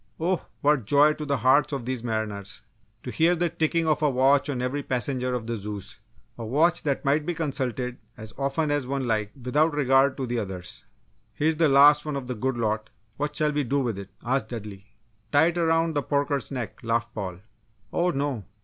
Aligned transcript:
Oh, 0.19 0.47
what 0.61 0.85
joy 0.85 1.13
to 1.13 1.25
the 1.27 1.37
hearts 1.37 1.71
of 1.71 1.85
these 1.85 2.03
mariners! 2.03 2.63
To 3.03 3.11
hear 3.11 3.35
the 3.35 3.49
ticking 3.51 3.87
of 3.87 4.01
a 4.01 4.09
watch 4.09 4.49
on 4.49 4.59
every 4.59 4.81
passenger 4.81 5.35
of 5.35 5.45
the 5.45 5.57
Zeus 5.57 5.99
a 6.39 6.43
watch 6.43 6.81
that 6.81 7.05
might 7.05 7.23
be 7.23 7.35
consulted 7.35 7.99
as 8.17 8.33
often 8.35 8.71
as 8.71 8.87
one 8.87 9.03
liked 9.03 9.37
without 9.37 9.75
regard 9.75 10.17
to 10.17 10.25
the 10.25 10.39
others! 10.39 10.85
"Here's 11.35 11.57
the 11.57 11.69
last 11.69 12.03
one 12.03 12.15
of 12.15 12.25
the 12.25 12.33
good 12.33 12.57
lot; 12.57 12.89
what 13.17 13.35
shall 13.35 13.51
we 13.51 13.63
do 13.63 13.79
with 13.81 13.99
it?" 13.99 14.09
asked 14.25 14.49
Dudley. 14.49 14.87
"Tie 15.31 15.45
it 15.49 15.57
around 15.59 15.93
the 15.93 16.01
porker's 16.01 16.49
neck!" 16.49 16.79
laughed 16.81 17.13
Paul. 17.13 17.37
"Oh, 17.93 18.09
no! 18.09 18.43